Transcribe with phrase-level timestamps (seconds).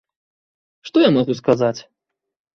[0.91, 1.77] Што я магу сказаць?